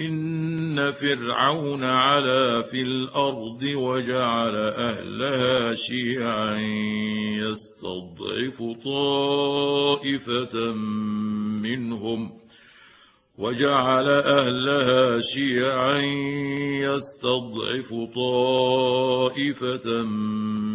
إن 0.00 0.92
فرعون 0.92 1.84
علا 1.84 2.62
في 2.62 2.82
الأرض 2.82 3.62
وجعل 3.62 4.56
أهلها 4.56 5.74
شيعا 5.74 6.58
يستضعف 7.40 8.62
طائفة 8.84 10.72
منهم 11.62 12.32
وجعل 13.38 14.08
أهلها 14.08 15.20
شيعا 15.20 16.00
يستضعف 16.80 17.94
طائفة 18.14 20.02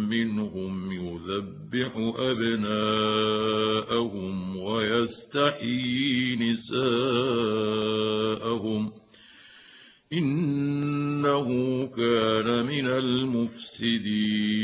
منهم 0.08 0.92
يذبح 0.92 1.90
أبناءهم 2.18 3.36
ويستحيي 4.56 6.36
نساءهم 6.36 7.52
إنه 10.12 11.46
كان 11.86 12.66
من 12.66 12.86
المفسدين. 12.86 14.62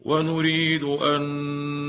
ونريد 0.00 0.84
أن 0.84 1.22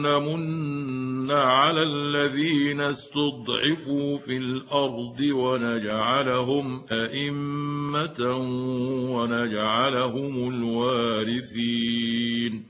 نمن 0.02 1.31
على 1.31 1.84
الذين 1.84 2.81
استضعفوا 2.81 4.17
في 4.17 4.38
الأرض 4.38 5.20
ونجعلهم 5.20 6.86
أئمة 6.92 8.38
ونجعلهم 9.11 10.54
الوارثين. 10.54 12.69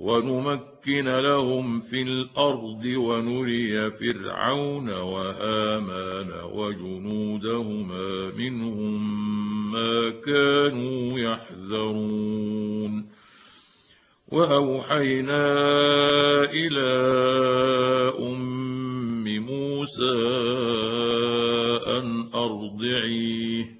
ونمكن 0.00 1.08
لهم 1.08 1.80
في 1.80 2.02
الأرض 2.02 2.84
ونري 2.84 3.90
فرعون 3.90 4.90
وهامان 4.90 6.30
وجنودهما 6.52 8.30
منهم 8.36 9.72
ما 9.72 10.10
كانوا 10.10 11.18
يحذرون. 11.18 13.06
وأوحينا 14.28 15.44
إلى 16.44 16.90
أم 18.18 19.38
موسى 19.38 20.18
أن 21.86 22.28
أرضعيه. 22.34 23.79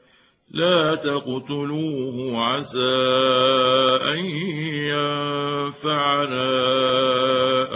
لا 0.53 0.95
تقتلوه 0.95 2.41
عسى 2.41 2.79
أن 4.13 4.25
ينفعنا 4.91 6.47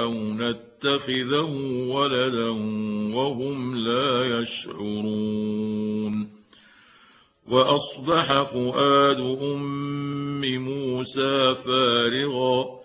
أو 0.02 0.12
نتخذه 0.14 1.52
ولدا 1.90 2.50
وهم 3.16 3.76
لا 3.76 4.40
يشعرون. 4.40 6.30
وأصبح 7.48 8.42
فؤاد 8.42 9.20
أم 9.42 10.42
موسى 10.46 11.56
فارغا 11.56 12.85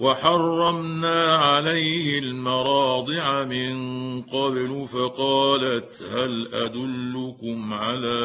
وحرمنا 0.00 1.36
عليه 1.36 2.18
المراضع 2.18 3.44
من 3.44 4.22
قبل 4.22 4.86
فقالت 4.92 6.02
هل 6.14 6.48
أدلكم 6.52 7.74
على 7.74 8.20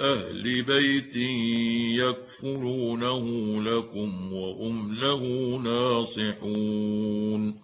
أهل 0.00 0.62
بيت 0.62 1.16
يكفلونه 2.00 3.24
لكم 3.62 4.32
وهم 4.32 4.94
له 4.94 5.22
ناصحون؟ 5.64 7.54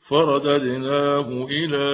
فرددناه 0.00 1.46
إلى 1.50 1.86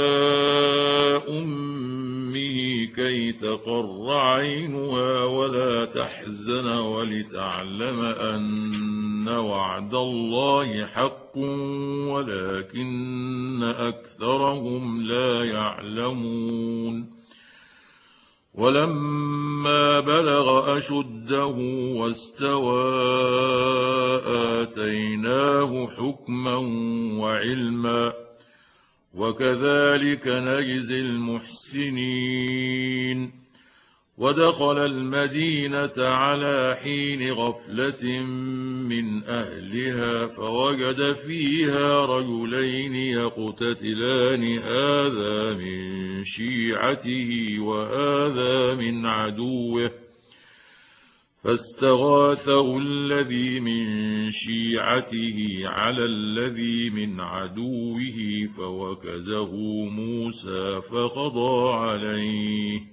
أمه 1.29 2.85
كي 2.85 3.33
تقر 3.33 4.11
عينها 4.11 5.25
ولا 5.25 5.85
تحزن 5.85 6.67
ولتعلم 6.67 8.01
أن 8.01 9.02
وعد 9.29 9.95
الله 9.95 10.87
حق 10.87 11.37
ولكن 12.09 13.63
اكثرهم 13.63 15.03
لا 15.03 15.45
يعلمون 15.45 17.11
ولما 18.55 20.01
بلغ 20.01 20.77
اشده 20.77 21.57
واستوى 21.97 23.03
اتيناه 24.63 25.89
حكما 25.97 26.57
وعلما 27.21 28.13
وكذلك 29.15 30.29
نجزي 30.29 30.99
المحسنين 31.01 32.33
ودخل 34.19 34.79
المدينة 34.79 35.99
على 35.99 36.77
حين 36.83 37.33
غفلة 37.33 38.23
من 38.89 39.25
أهلها 39.25 40.27
فوجد 40.27 41.13
فيها 41.13 42.07
رجلين 42.07 42.95
يقتتلان 42.95 44.59
هذا 44.59 45.55
من 45.55 46.25
شيعته 46.25 47.57
وهذا 47.61 48.75
من 48.75 49.07
عدوه. 49.07 49.91
فاستغاثه 51.45 52.79
الذي 52.79 53.61
من 53.61 54.31
شيعته 54.31 55.63
على 55.65 56.05
الذي 56.05 56.91
من 56.91 57.21
عدوه 57.21 58.49
فوكزه 58.57 59.55
موسى 59.85 60.81
فقضى 60.81 61.73
عليه. 61.75 62.93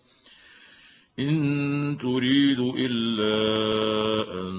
إن 1.21 1.97
تريد 2.01 2.59
إلا 2.59 3.37
أن 4.41 4.51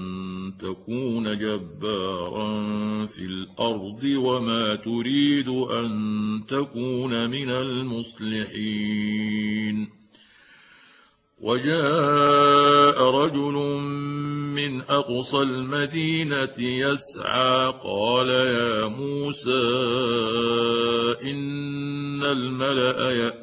تكون 0.59 1.37
جبارا 1.37 2.47
في 3.05 3.23
الأرض 3.23 4.03
وما 4.03 4.75
تريد 4.75 5.49
أن 5.49 6.43
تكون 6.47 7.29
من 7.29 7.49
المصلحين. 7.49 8.83
وجاء 11.41 13.09
رجل 13.11 13.53
من 14.55 14.81
أقصى 14.81 15.41
المدينة 15.41 16.59
يسعى 16.59 17.73
قال 17.83 18.29
يا 18.29 18.87
موسى 18.87 19.51
إن 21.23 22.23
الملأ 22.23 23.11
يأتي. 23.11 23.42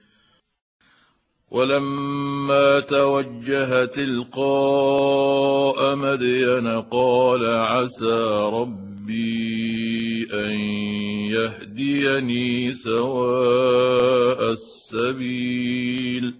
ولما 1.51 2.79
توجه 2.79 3.85
تلقاء 3.85 5.35
مدين 5.95 6.67
قال 6.81 7.45
عسى 7.45 8.49
ربي 8.53 10.27
أن 10.33 10.51
يهديني 11.35 12.73
سواء 12.73 14.51
السبيل 14.51 16.33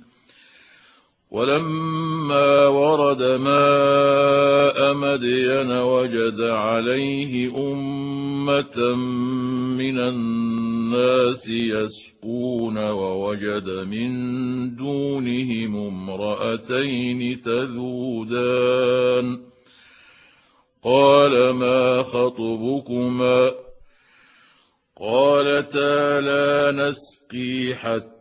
ولما 1.31 2.67
ورد 2.67 3.23
ماء 3.23 4.93
مدين 4.93 5.71
وجد 5.71 6.41
عليه 6.41 7.57
أمة 7.57 8.95
من 9.77 9.99
الناس 9.99 11.49
يسقون 11.49 12.77
ووجد 12.77 13.69
من 13.69 14.11
دونهم 14.75 15.75
امرأتين 15.87 17.41
تذودان. 17.41 19.39
قال 20.83 21.49
ما 21.49 22.03
خطبكما؟ 22.03 23.51
قالتا 25.01 26.21
لا 26.21 26.71
نسقي 26.71 27.75
حتى 27.75 28.20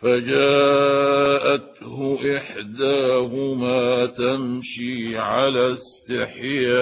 فجاءته 0.00 1.88
إحداهما 2.36 4.06
تمشي 4.06 5.18
على 5.18 5.72
استحياء 5.72 6.78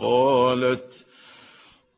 قالت 0.00 1.06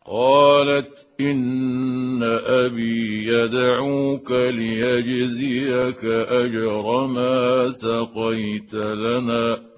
قالت 0.07 1.07
إن 1.21 2.23
أبي 2.47 3.27
يدعوك 3.27 4.31
ليجزيك 4.33 6.05
أجر 6.05 7.07
ما 7.07 7.71
سقيت 7.71 8.75
لنا. 8.75 9.76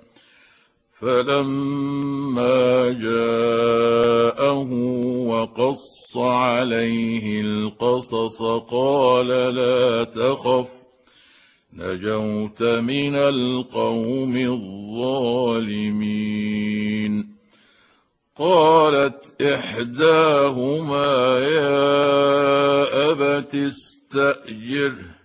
فلما 1.00 2.90
جاءه 2.90 4.72
وقص 5.26 6.16
عليه 6.16 7.40
القصص 7.40 8.42
قال 8.70 9.26
لا 9.28 10.04
تخف 10.04 10.68
نجوت 11.72 12.62
من 12.62 13.14
القوم 13.14 14.36
الظالمين. 14.36 16.08
قالت 18.36 19.42
إحداهما 19.42 21.38
يا 21.38 23.10
أبت 23.10 23.54
استاجره 23.54 25.17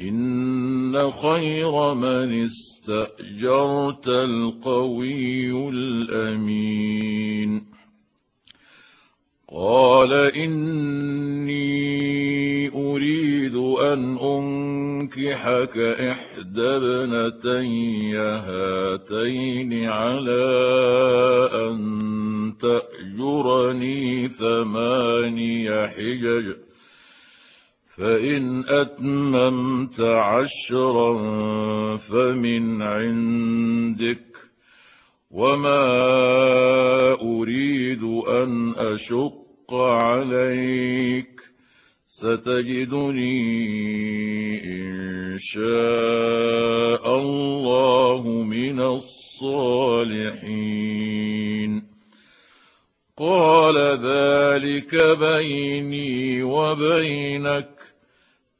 إن 0.00 1.10
خير 1.10 1.94
من 1.94 2.44
استأجرت 2.44 4.08
القوي 4.08 5.68
الأمين. 5.68 7.64
قال 9.52 10.12
إني 10.12 11.56
أريد 12.68 13.56
أن 13.56 14.18
أنكحك 14.18 15.78
إحدى 15.78 16.62
ابنتي 16.62 18.16
هاتين 18.16 19.84
على 19.84 20.46
أن 21.54 22.54
تأجرني 22.60 24.28
ثماني 24.28 25.86
حجج. 25.86 26.65
فإن 27.96 28.64
أتممت 28.68 30.00
عشرا 30.00 31.16
فمن 31.96 32.82
عندك 32.82 34.36
وما 35.30 35.82
أريد 37.22 38.02
أن 38.28 38.74
أشق 38.76 39.74
عليك 39.74 41.40
ستجدني 42.06 43.34
إن 44.64 45.38
شاء 45.38 47.18
الله 47.18 48.22
من 48.42 48.80
الصالحين. 48.80 50.36
قال 53.18 53.76
ذلك 54.02 55.18
بيني 55.18 56.42
وبينك. 56.42 57.68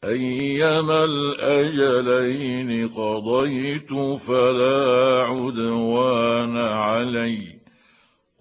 أيما 0.05 1.05
الأجلين 1.05 2.89
قضيت 2.89 3.93
فلا 4.29 5.25
عدوان 5.29 6.57
علي. 6.57 7.39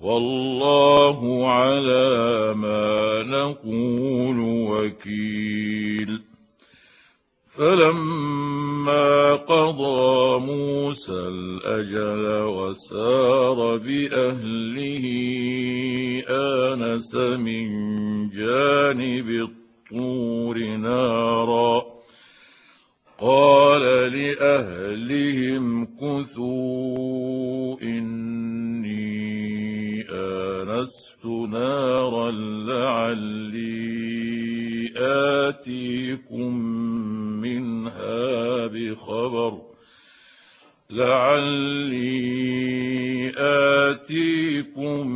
والله 0.02 1.50
على 1.52 2.54
ما 2.54 3.24
نقول 3.24 4.40
وكيل. 4.40 6.35
فلما 7.58 9.34
قضى 9.34 10.40
موسى 10.40 11.12
الأجل 11.14 12.44
وسار 12.44 13.78
بأهله 13.78 15.06
آنس 16.30 17.16
من 17.16 17.70
جانب 18.30 19.30
الطور 19.30 20.58
نارا. 20.60 21.84
قال 23.20 23.82
لأهلهم 24.12 25.86
كثوا 25.86 27.82
إني 27.82 29.35
انست 30.76 31.26
نارا 31.26 32.32
لعلي 32.32 33.86
آتيكم 34.98 36.58
منها 37.42 38.68
بخبر. 38.68 39.62
لعلي 40.90 42.26
آتيكم 43.38 45.08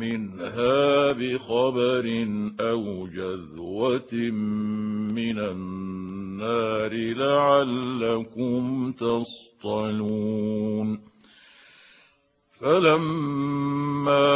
منها 0.00 1.12
بخبر 1.12 2.28
أو 2.60 3.06
جذوة 3.06 4.14
من 5.12 5.38
النار 5.38 6.94
لعلكم 6.94 8.92
تصطلون. 8.92 11.07
فلما 12.60 14.26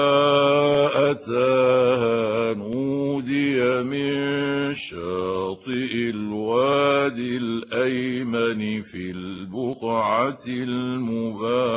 أتاها 1.11 2.55
نودي 2.55 3.83
من 3.83 4.75
شاطئ 4.75 6.11
الوادي 6.11 7.37
الأيمن 7.37 8.83
في 8.83 9.11
البقعة 9.11 10.43
المباركة 10.49 11.73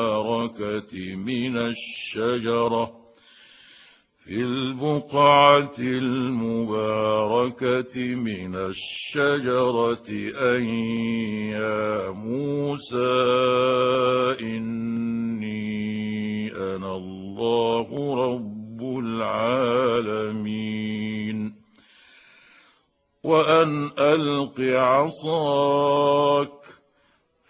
من 1.15 1.57
الشجرة. 1.57 3.05
في 4.25 4.41
البقعة 4.41 5.75
المباركة 5.79 7.15
من 8.15 8.55
الشجرة 8.55 10.09
أن 10.41 10.65
يا 11.53 12.09
موسى 12.09 13.15
إني 14.41 15.74
أنا 16.65 16.95
الله 16.95 17.87
رب 18.33 18.81
العالمين. 19.05 20.55
وأن 23.23 23.89
ألق 23.99 24.59
عصاك. 24.59 26.51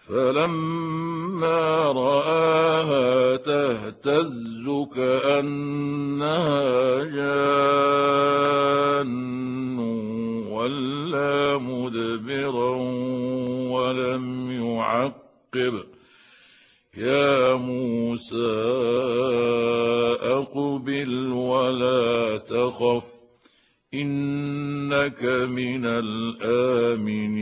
فلما 0.08 1.92
رآها 1.92 3.36
تهتز 3.36 4.68
كأنها 4.96 6.64
جان. 7.04 7.36
ولا 10.50 11.58
مدبرا 11.58 12.76
ولم 13.70 14.50
يعقب. 14.50 15.95
يا 16.96 17.54
موسى 17.54 18.36
أقبل 20.22 21.32
ولا 21.32 22.36
تخف 22.36 23.02
إنك 23.94 25.22
من 25.24 25.86
الآمنين. 25.86 27.36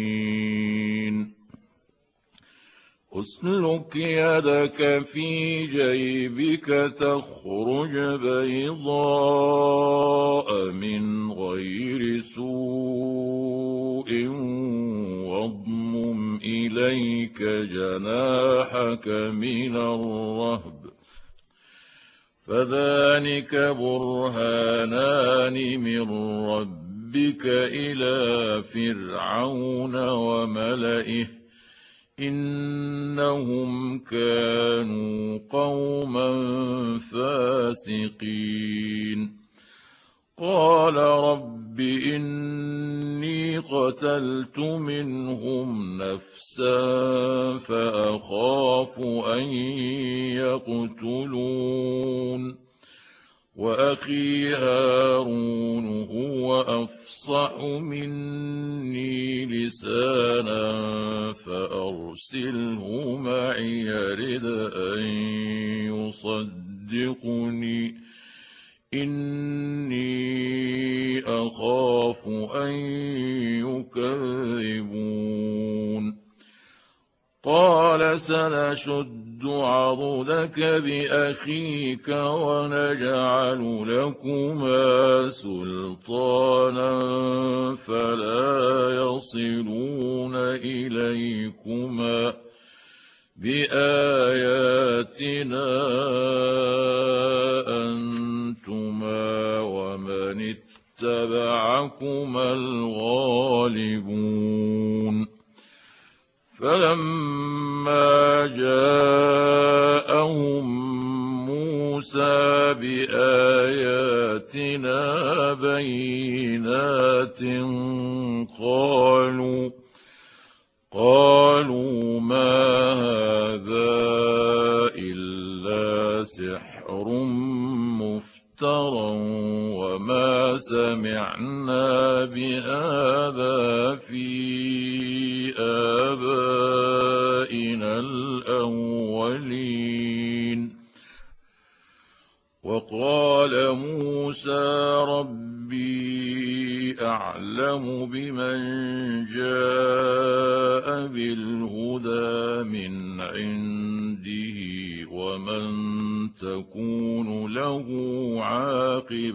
أسلك 3.14 3.96
يدك 3.96 5.02
في 5.06 5.66
جيبك 5.66 6.92
تخرج 6.98 8.20
بيضاء 8.20 8.90
من 10.70 11.32
غير 11.32 12.20
سوء 12.20 14.10
واضمم 15.28 15.73
إليك 16.78 17.42
جناحك 17.42 19.08
من 19.08 19.76
الرهب. 19.76 20.90
فذلك 22.46 23.54
برهانان 23.54 25.80
من 25.80 26.10
ربك 26.46 27.46
إلى 27.46 28.62
فرعون 28.62 30.08
وملئه. 30.08 31.26
إنهم 32.20 33.98
كانوا 33.98 35.38
قوما 35.50 36.30
فاسقين. 37.12 39.43
قال 40.40 40.96
رب 40.96 41.80
إني 41.80 43.58
قتلت 43.58 44.58
منهم 44.58 45.98
نفسا 46.02 46.78
فأخاف 47.58 49.00
أن 49.38 49.44
يقتلون. 51.14 52.56
وأخي 53.56 54.54
هارون 54.54 56.04
هو 56.04 56.60
أفصح 56.60 57.60
مني 57.60 59.46
لسانا 59.46 60.62
فأرسله 61.32 63.16
معي 63.16 63.80
يرد 63.80 64.44
أن 64.74 65.06
يصدقني. 66.90 68.04
إني 68.94 70.04
أخاف 71.20 72.28
أن 72.56 72.72
يكذبون. 73.94 75.24
قال 77.42 78.20
سنشد 78.20 79.40
عضدك 79.44 80.60
بأخيك 80.60 82.08
ونجعل 82.08 83.60
لكما 83.88 85.28
سلطانا 85.28 85.73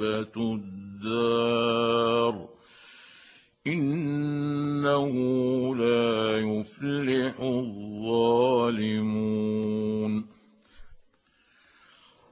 عاقبه 0.04 0.56
الدار. 0.56 2.50
إنه 3.68 5.16
لا 5.76 6.40
يفلح 6.40 7.40
الظالمون. 7.40 8.80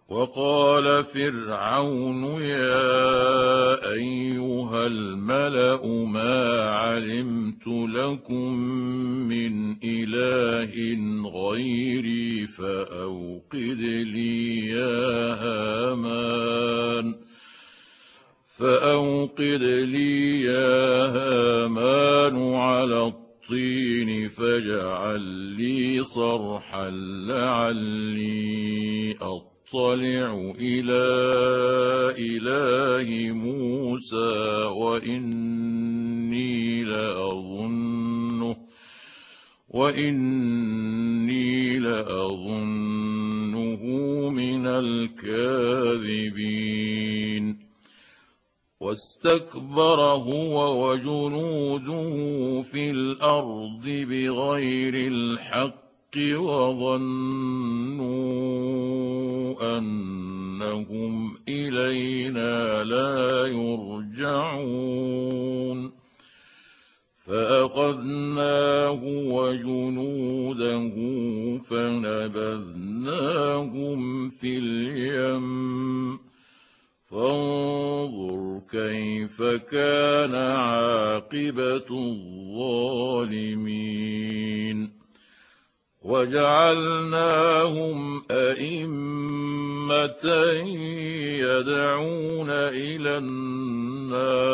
وقال 0.10 1.04
فرعون 1.04 2.24
يا 2.42 3.94
أيها 3.94 4.88
الملأ 4.88 5.88
ما 6.06 6.70
علمت 6.70 7.68
لكم 7.68 8.54
من 9.28 9.76
إله 9.84 10.98
غيري 11.30 12.48
فأوقد 12.48 13.82
لي 14.14 14.68
يا 14.68 15.34
هامان. 15.34 17.27
فاوقد 18.60 19.64
لي 19.64 20.42
يا 20.42 21.06
هامان 21.06 22.54
على 22.54 23.08
الطين 23.08 24.30
فاجعل 24.30 25.22
لي 25.22 26.04
صرحا 26.04 26.90
لعلي 27.30 29.16
أطلع 29.22 30.54
إلى 30.60 31.08
إله 32.18 33.34
موسى 33.34 34.64
وإني 34.76 36.84
لأظنه 36.84 38.58
وإني 39.70 41.80
لأظنه 41.80 43.84
من 44.30 44.68
الكاذبين 44.68 46.28
واستكبر 48.80 50.00
هو 50.00 50.90
وجنوده 50.92 52.62
في 52.62 52.92
الأرض 52.92 53.82
بغير 53.84 54.94
الحق 54.96 56.18
وظنوا 56.18 57.48
أنهم 59.78 61.38
إلينا 61.50 62.84
لا 62.84 63.48
يرجعون 64.28 64.78
فأخذناه 67.26 69.02
وجنوده 69.06 70.96
فنبذناهم 71.70 73.20
في 74.30 74.58
اليم 74.58 76.27
فانظر 77.12 78.62
كيف 78.72 79.42
كان 79.42 80.36
عاقبة 80.36 81.88
الظالمين. 81.92 83.18
وجعلناهم 86.08 87.42
أئمة 88.32 90.26
يدعون 91.40 92.50
إلى 92.50 93.18
النار 93.18 94.48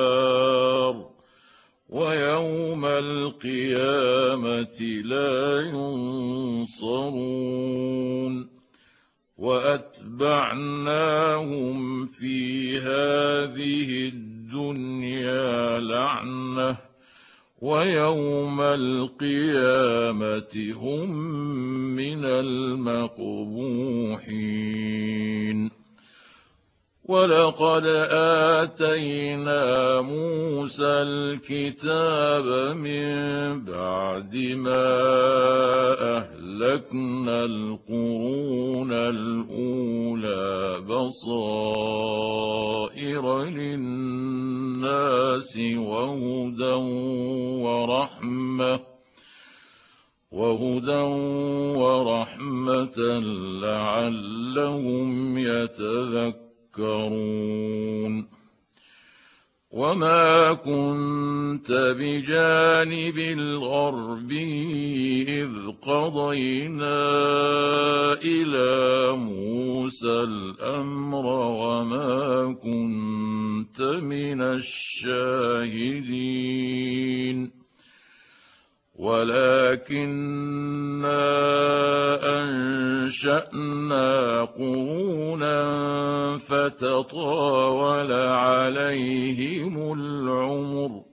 ويوم 1.89 2.86
القيامة 2.86 4.81
لا 5.05 5.62
ينصرون. 6.81 8.52
وأتبعناهم 9.37 10.97
في 12.07 12.77
هذه 12.77 14.07
الدنيا 14.07 15.79
لعنة 15.79 16.75
ويوم 17.61 18.61
القيامة 18.61 19.53
هم 20.75 21.09
من 21.95 22.25
المقبوحين. 22.25 23.23
ولقد 27.05 27.86
اتينا 28.63 30.01
موسى 30.01 30.86
الكتاب 30.86 32.75
من 32.75 33.66
بعد 33.66 34.35
ما 34.55 34.85
اهلكنا 36.18 37.46
القرون 37.46 38.94
الاولى 38.94 40.79
بصائر 40.87 42.24
للناس 43.44 44.77
وهدى 45.75 46.74
ورحمه 47.63 48.79
وهدى 50.31 51.01
ورحمه 51.79 52.98
لعلهم 53.61 55.37
يتذكرون 55.37 56.43
تذكرون 56.74 58.27
وما 59.72 60.53
كنت 60.53 61.96
بجانب 62.00 63.18
الغرب 63.20 64.31
إذ 65.27 65.50
قضينا 65.81 67.03
إلى 68.14 69.12
موسى 69.18 70.24
الأمر 70.24 71.25
وما 71.25 72.53
كنت 72.62 73.81
من 73.81 74.42
الشاهدين 74.42 76.03
ولكنا 78.96 80.44
أنشأنا 82.42 84.10
قرونا 84.44 85.58
فتطاول 86.38 88.12
عليهم 88.12 89.94
العمر. 89.94 91.12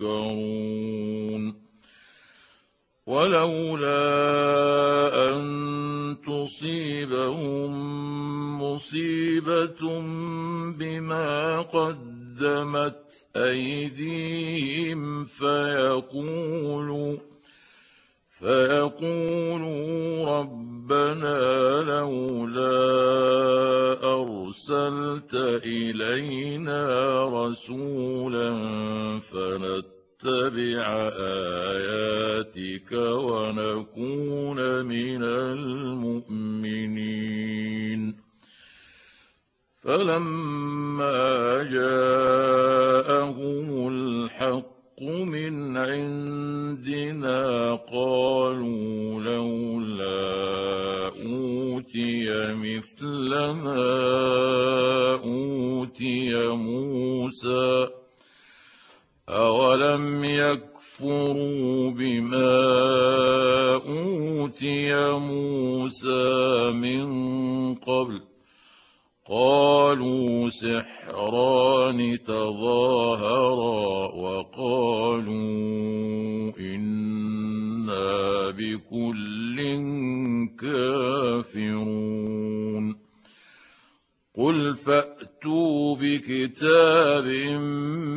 يذكرون 0.00 1.60
ولولا 3.06 4.00
أن 5.32 6.16
تصيبهم 6.26 7.70
مصيبة 8.62 10.00
بما 10.78 11.60
قدمت 11.60 13.26
أيديهم 13.36 15.24
فيقولوا 15.24 17.16
فيقولوا 18.40 20.26
ربنا 20.38 21.40
لولا 21.82 22.80
أرسلت 24.04 25.34
إلينا 25.64 26.84
رسولا 27.24 28.50
فنتبع 29.20 30.84
آياتك 31.70 32.92
ونكون 32.92 34.84
من 34.84 35.22
المؤمنين. 35.24 36.70
فلما 39.82 41.62
جاءهم 41.62 42.39
اوتي 64.60 64.92
موسى 65.18 66.70
من 66.72 67.74
قبل 67.74 68.20
قالوا 69.28 70.48
سحران 70.50 72.18
تظاهرا 72.22 74.14
وقالوا 74.14 75.32
إنا 76.60 78.50
بكل 78.50 79.56
كافرون 80.60 82.30
قل 84.34 84.76
فأتوا 84.76 85.96
بكتاب 85.96 87.26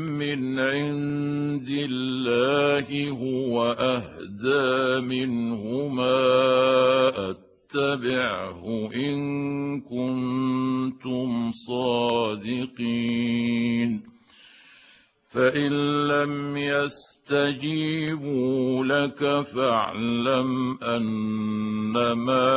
من 0.09 0.59
عند 0.59 1.69
الله 1.69 3.09
هو 3.09 3.75
منهما 5.01 6.19
اتبعه 7.09 8.89
ان 8.95 9.81
كنتم 9.81 11.51
صادقين 11.67 12.93
فان 15.29 16.07
لم 16.07 16.57
يستجيبوا 16.57 18.05
لك 18.85 19.45
فاعلم 19.55 20.77
انما 20.83 22.51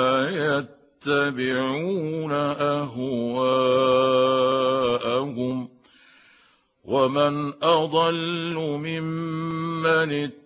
يتبعون 1.07 2.33
اهواءهم 2.33 3.29
ومن 6.85 7.53
اضل 7.63 8.55
ممن 8.57 10.13
اتبع 10.13 10.46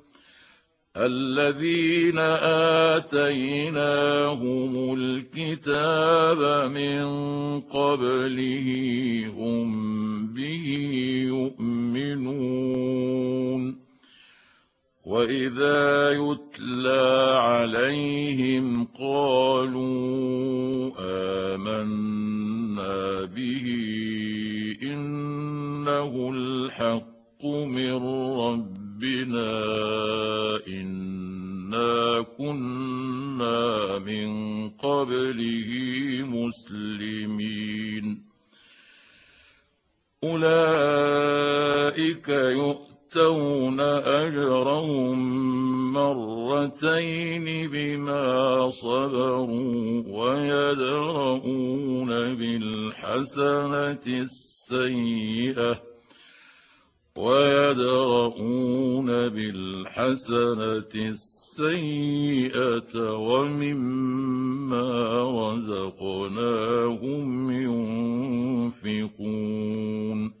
الذين 0.97 2.17
آتيناهم 2.99 4.93
الكتاب 4.99 6.71
من 6.71 7.05
قبله 7.59 8.67
هم 9.37 9.71
به 10.27 10.65
يؤمنون. 11.27 12.91
وإذا 15.05 16.11
يتلى 16.11 17.37
عليهم 17.39 18.87
قالوا 18.99 20.91
آمنا 21.55 23.25
به 23.25 23.65
إنه 24.83 26.31
الحق 26.35 27.45
من 27.45 27.95
ربنا 28.39 28.80
ربنا 29.01 30.61
إنا 30.67 32.21
كنا 32.37 33.97
من 33.97 34.29
قبله 34.69 35.69
مسلمين. 36.25 38.23
أولئك 40.23 41.49
يؤتون 42.29 43.79
أجرهم 43.79 45.17
مرتين 45.93 47.71
بما 47.71 48.69
صبروا 48.69 50.03
ويدرؤون 50.07 52.09
بالحسنة 52.35 54.05
السيئة. 54.07 55.90
ويدرؤون 57.21 59.09
بالحسنة 59.29 60.93
السيئة 60.95 62.93
ومما 63.13 64.89
رزقناهم 65.51 67.25
ينفقون. 68.81 70.40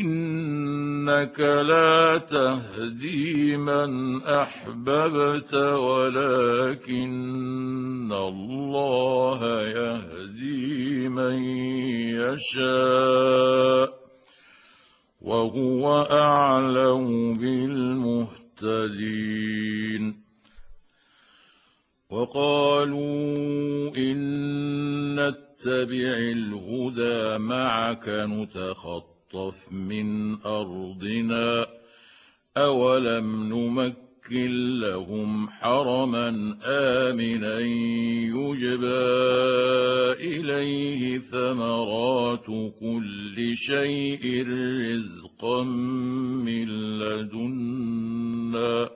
إنك 0.00 1.40
لا 1.40 2.18
تهدي 2.18 3.56
من 3.56 4.22
أحببت 4.22 5.54
ولكن 5.88 7.04
الله 8.12 9.62
يهدي 9.62 11.08
من 11.08 11.44
يشاء 12.18 14.04
وهو 15.20 16.02
أعلم 16.10 17.34
بالمهتدين 17.34 18.84
وقالوا 22.10 23.96
إن 23.96 25.14
نتبع 25.14 26.14
الهدى 26.34 27.38
معك 27.38 28.08
نتخطى 28.08 29.13
نخطف 29.34 29.72
من 29.72 30.34
أرضنا 30.46 31.66
أولم 32.56 33.48
نمكن 33.48 34.80
لهم 34.80 35.48
حرما 35.48 36.28
آمنا 36.64 37.58
يجبى 38.30 38.86
إليه 40.20 41.18
ثمرات 41.18 42.46
كل 42.80 43.56
شيء 43.56 44.46
رزقا 44.48 45.62
من 45.62 46.68
لدنا 46.98 48.88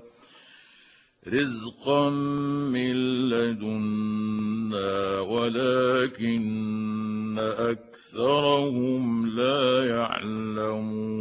رزقا 1.33 2.11
من 2.11 2.95
لدنا 3.29 5.21
ولكن 5.21 6.59
اكثرهم 7.59 9.27
لا 9.27 9.87
يعلمون 9.87 11.19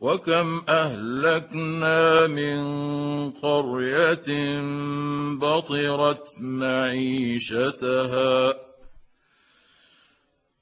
وكم 0.00 0.62
اهلكنا 0.68 2.26
من 2.26 2.60
قريه 3.30 4.60
بطرت 5.38 6.28
معيشتها 6.40 7.88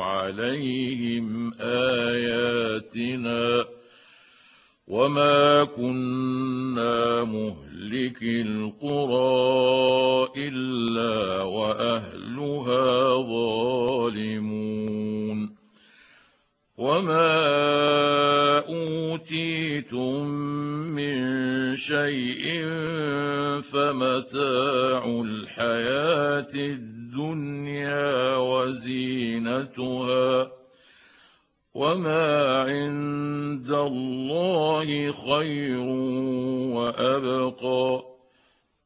عليهم 0.00 1.52
آياتنا 1.60 3.64
وما 4.86 5.64
كنا 5.64 7.24
مهلك 7.24 8.22
القرى 8.22 10.28
إلا 10.36 11.42
وأهلها 11.42 13.14
ظالمون 13.22 14.80
وما 16.78 17.38
أوتيتم 18.68 20.24
من 20.96 21.16
شيء 21.76 22.62
فمتاع 23.60 25.04
الحياة 25.24 26.54
الدنيا 26.54 26.99
وزينتها 28.70 30.50
وما 31.74 32.58
عند 32.62 33.70
الله 33.70 35.12
خير 35.12 35.78
وأبقى 36.76 38.02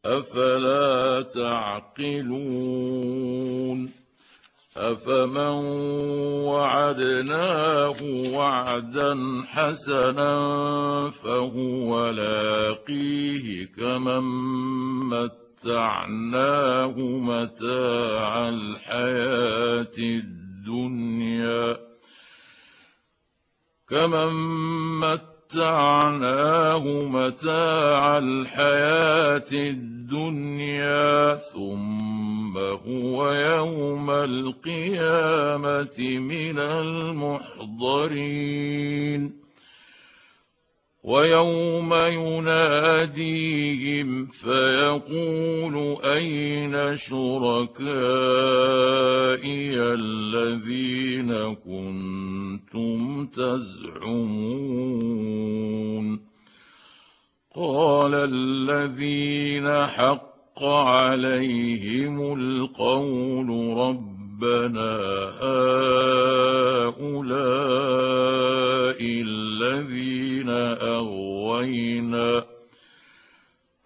أفلا 0.04 1.22
تعقلون 1.22 2.64
أفمن 4.76 5.64
وعدناه 6.44 7.96
وعدا 8.32 9.42
حسنا 9.46 10.30
فهو 11.10 12.10
لاقيه 12.10 13.66
كمن 13.66 14.24
متعناه 15.64 16.94
متاع 17.00 18.48
الحياة 18.48 19.92
الدنيا. 19.98 21.76
كمن 23.88 24.32
متعناه 25.00 26.84
متاع 27.04 28.18
الحياة 28.18 29.52
الدنيا 29.52 31.34
ثم 31.34 32.58
هو 32.58 33.32
يوم 33.32 34.10
القيامة 34.10 35.98
من 36.18 36.58
المحضرين. 36.58 37.84
ويوم 41.04 41.94
يناديهم 41.94 43.46
فيقول 44.26 45.96
أين 46.04 46.96
شركائي 46.96 47.74
الذين 49.80 51.54
كنتم 51.54 53.26
تزعمون 53.26 54.64
قال 57.56 58.14
الذين 58.14 59.86
حق 59.86 60.62
عليهم 60.62 62.34
القول 62.40 63.50
ربنا 64.42 64.90
هؤلاء 66.90 67.38
الذين 69.00 70.50
أغوينا 70.82 72.44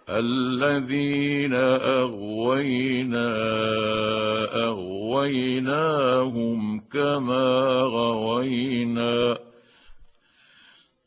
الذين 0.08 1.54
أغوينا 2.00 3.28
أغويناهم 4.68 6.00
كما 6.92 7.80
غوينا. 7.80 9.38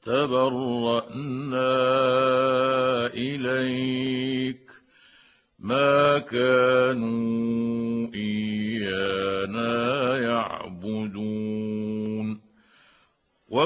تبرأنا 0.05 1.77
إليك. 3.13 4.71
ما 5.59 6.17
كانوا 6.19 6.60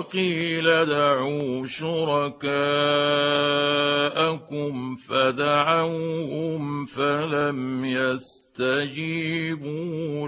وقيل 0.06 0.86
دعوا 0.86 1.66
شركاءكم 1.68 2.56
فدعوهم 4.96 6.86
فلم 6.86 7.86
يستجيبوا 7.86 9.10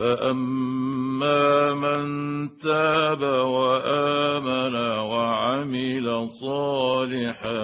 فاما 0.00 1.74
من 1.74 2.56
تاب 2.58 3.22
وامن 3.22 4.74
وعمل 4.98 6.28
صالحا 6.28 7.60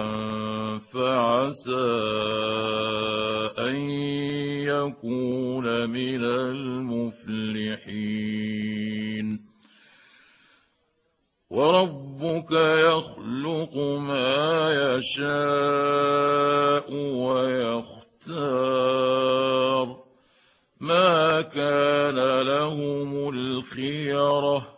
فعسى 0.93 1.87
ان 3.59 3.89
يكون 4.69 5.89
من 5.89 6.23
المفلحين 6.23 7.77
وربك 11.49 12.51
يخلق 12.51 13.77
ما 13.97 14.95
يشاء 14.95 16.93
ويختار 16.93 18.77
ما 20.79 21.41
كان 21.41 22.41
لهم 22.41 23.29
الخيرة. 23.29 24.77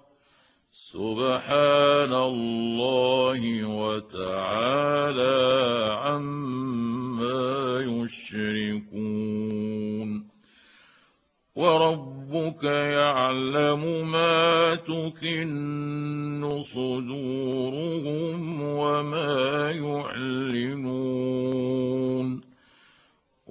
سبحان 0.71 2.13
الله 2.13 3.67
وتعالى 3.67 5.39
عما 5.93 7.81
يشركون. 7.81 9.09
وربك 11.55 12.63
يعلم 12.63 14.11
ما 14.11 14.75
تكن 14.75 16.61
صدورهم 16.61 18.61
وما 18.61 19.71
يعلنون. 19.71 21.29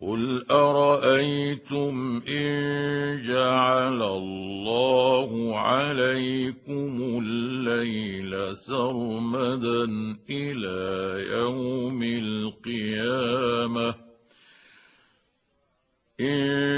قل 0.00 0.44
ارايتم 0.50 2.22
ان 2.28 3.22
جعل 3.22 4.02
الله 4.02 5.58
عليكم 5.58 7.20
الليل 7.24 8.56
سرمدا 8.56 9.84
إلى 10.30 10.78
يوم 11.30 12.02
القيامه 12.02 13.94
إن 16.20 16.77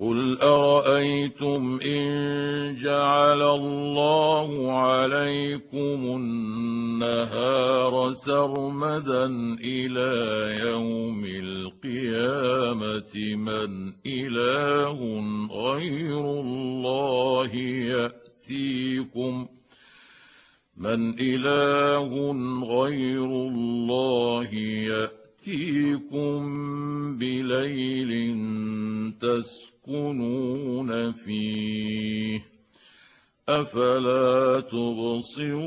قل 0.00 0.38
ارايتم 0.42 1.80
ان 1.86 2.76
جعل 2.80 3.42
الله 3.42 4.72
عليكم 4.72 6.00
النهار 6.16 8.12
سرمدا 8.12 9.26
إلى 9.64 10.10
يوم 10.68 11.24
القيامه 11.24 13.14
من 13.36 13.92
اله 14.06 14.98
غير 15.52 16.20
الله 16.40 17.54
ياتيكم 17.56 19.46
من 20.76 21.20
اله 21.20 22.32
غير 22.80 23.24
الله 23.24 24.54
ياتيكم 24.54 25.25
بليل 27.18 28.34
تسكن 29.20 29.76
تسكنون 29.86 31.12
فيه 31.12 32.42
افلا 33.48 34.60
تبصرون 34.60 35.66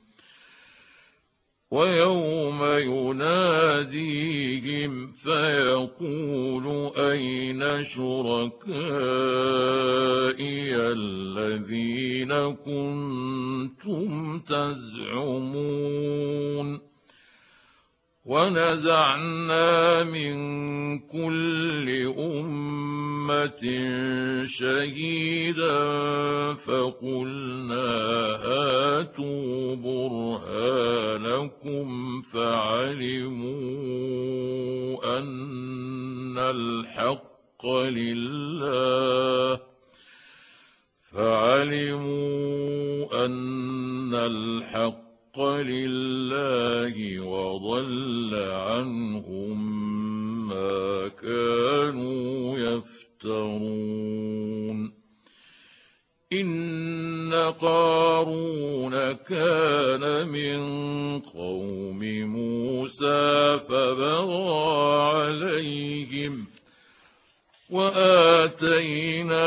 ويوم 1.71 2.63
يناديهم 2.63 4.31
فيقول 5.11 6.91
أين 6.97 7.83
شركائي 7.83 8.61
الذين 10.75 12.33
كنتم 12.55 14.39
تزعمون 14.39 15.71
ونزعنا 18.25 20.03
من 20.03 20.35
كل 20.99 22.13
أمة 22.17 23.61
شهيدا 24.45 25.83
فقلنا 26.53 27.89
هاتوا 28.45 29.75
برهانكم 29.75 31.21
فعلموا 32.21 33.51
أن 35.17 36.37
الحق 36.37 37.65
لله 37.65 39.59
فعلموا 41.13 43.25
أن 43.25 44.15
الحق 44.15 45.10
الحق 45.31 45.43
لله 45.43 47.19
وضل 47.19 48.35
عنهم 48.35 49.57
ما 50.47 51.07
كانوا 51.07 52.57
يفترون. 52.59 54.21
إن 56.33 57.33
قارون 57.61 59.11
كان 59.11 60.27
من 60.27 60.59
قوم 61.19 61.99
موسى 62.23 63.59
فبغى 63.69 64.89
عليهم 65.15 66.45
وآتيناه 67.71 69.37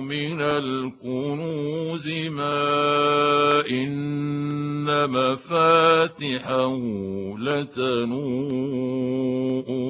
من 0.00 0.40
الكنوز 0.40 2.08
ما 2.08 3.62
إن 3.70 5.10
مفاتحه 5.10 6.76
لتنوء 7.38 8.72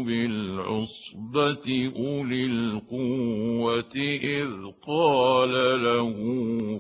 بالعصبة 0.02 1.92
أولي 1.96 2.44
القوة 2.44 3.94
إذ 4.22 4.50
قال 4.86 5.82
له 5.82 6.14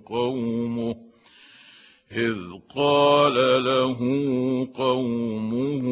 قومه 0.06 0.96
إذ 2.12 2.38
قال 2.76 3.64
له 3.64 3.98
قومه 4.74 5.84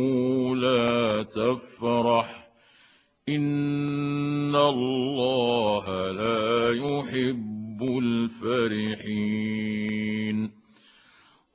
لا 0.57 1.23
تفرح 1.23 2.42
ان 3.29 4.57
الله 4.57 6.11
لا 6.11 6.71
يحب 6.71 7.83
الفرحين 8.83 9.63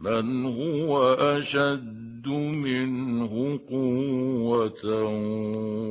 من 0.00 0.46
هو 0.46 1.14
أشد 1.14 2.26
منه 2.28 3.60
قوة 3.70 5.04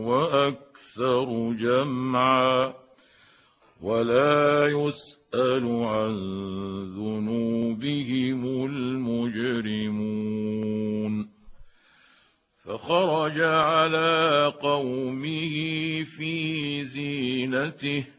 وأكثر 0.08 1.54
جمعا 1.54 2.74
ولا 3.82 4.67
يسأل 4.67 5.65
عن 5.65 6.15
ذنوبهم 6.97 8.66
المجرمون 8.66 10.20
فخرج 12.66 13.41
على 13.41 14.53
قومه 14.62 15.53
في 16.03 16.84
زينته 16.84 18.18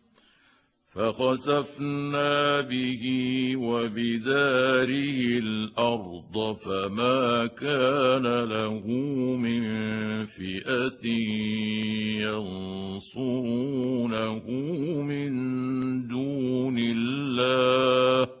فخسفنا 0.91 2.61
به 2.61 3.03
وبداره 3.55 5.39
الأرض 5.39 6.57
فما 6.65 7.47
كان 7.47 8.43
له 8.43 8.87
من 9.37 9.63
فئة 10.25 11.07
ينصرونه 13.11 14.49
من 15.01 15.31
دون 16.07 16.77
الله 16.77 18.40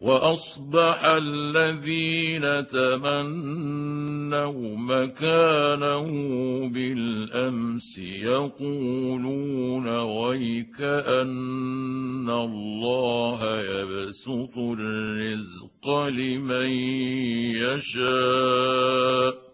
وأصبح 0.00 1.04
الذين 1.04 2.66
تمنوا 2.66 3.96
مكانه 4.76 6.06
بالأمس 6.68 7.98
يقولون 7.98 9.88
ويك 9.98 10.80
أن 10.80 12.30
الله 12.30 13.60
يبسط 13.60 14.58
الرزق 14.58 15.88
لمن 16.08 16.70
يشاء. 17.58 19.47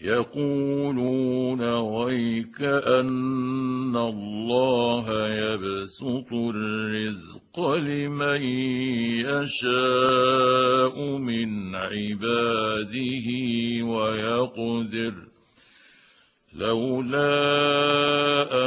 يقولون 0.00 1.62
ويك 1.74 2.62
أن 2.62 3.96
الله 3.96 5.28
يبسط 5.28 6.32
الرزق 6.32 7.60
لمن 7.60 8.42
يشاء 9.26 11.00
من 11.18 11.74
عباده 11.74 13.26
ويقدر 13.84 15.14
لولا 16.52 17.30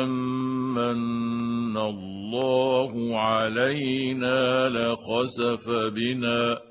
أمن 0.03 1.77
الله 1.77 3.19
علينا 3.19 4.69
لخسف 4.69 5.69
بنا 5.69 6.70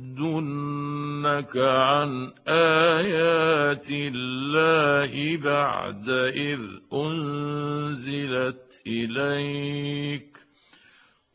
يصدنك 0.21 1.57
عن 1.57 2.31
آيات 2.47 3.87
الله 3.91 5.37
بعد 5.37 6.09
إذ 6.09 6.61
أنزلت 6.93 8.83
إليك. 8.87 10.37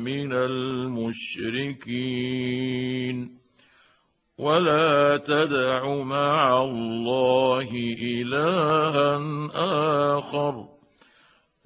من 0.00 0.32
المشركين. 0.32 1.78
ولا 4.38 5.16
تدع 5.16 5.94
مع 6.02 6.62
الله 6.62 7.68
إلها 8.02 9.20
آخر. 10.18 10.77